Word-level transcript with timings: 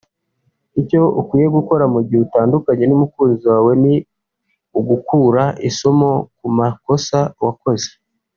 Icyo 0.81 1.01
ukwiye 1.21 1.47
gukora 1.57 1.83
igihe 2.03 2.21
utandukanye 2.27 2.83
n’umukunzi 2.87 3.43
wawe 3.51 3.71
ni 3.83 3.95
ugukura 4.79 5.43
isomo 5.69 6.11
ku 6.37 6.47
makosa 6.57 7.17
wakoze 7.43 7.89